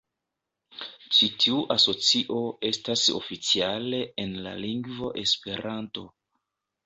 Ĉi-tiu 1.17 1.57
asocio 1.75 2.39
estas 2.69 3.03
oficiale 3.19 3.99
en 4.23 4.33
la 4.47 4.55
lingvo 4.65 5.11
"Esperanto". 5.25 6.07